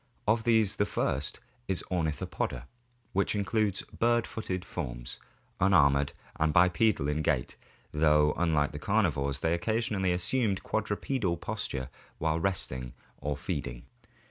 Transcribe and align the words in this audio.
Of 0.27 0.45
these 0.45 0.77
the 0.77 0.87
first 0.87 1.41
is 1.67 1.81
the 1.81 1.95
Ornithopoda, 1.95 2.65
which 3.13 3.35
includes 3.35 3.83
bird 3.83 4.25
footed 4.25 4.65
forms, 4.65 5.19
unarmored, 5.59 6.13
and 6.39 6.51
bipedal 6.51 7.07
in 7.07 7.21
gait, 7.21 7.55
though 7.91 8.33
unlike 8.35 8.71
the 8.71 8.79
carnivores 8.79 9.41
they 9.41 9.53
occasionally 9.53 10.11
assumed 10.11 10.57
the 10.57 10.61
quadrupedal 10.61 11.37
posture 11.37 11.89
while 12.17 12.39
resting 12.39 12.93
or 13.19 13.37
feeding. 13.37 13.83